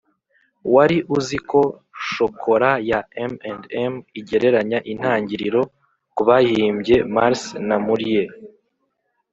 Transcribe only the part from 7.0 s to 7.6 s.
mars